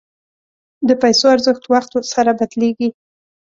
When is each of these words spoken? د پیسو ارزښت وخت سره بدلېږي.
د 0.87 0.89
پیسو 1.01 1.25
ارزښت 1.35 1.63
وخت 1.73 1.91
سره 2.13 2.31
بدلېږي. 2.39 2.89